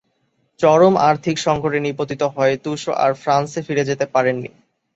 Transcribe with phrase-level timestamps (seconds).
[0.59, 4.49] চরম আর্থিক সঙ্কটে নিপতিত হয়ে তুসো আর ফ্রান্সে ফিরে যেতে পারেননি।